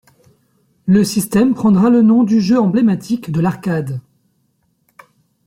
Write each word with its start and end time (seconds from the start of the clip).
Le 0.87 1.03
système 1.03 1.53
prendra 1.53 1.91
le 1.91 2.01
nom 2.01 2.23
du 2.23 2.41
jeu 2.41 2.59
emblématique 2.59 3.31
de 3.31 3.39
l'arcade. 3.39 4.01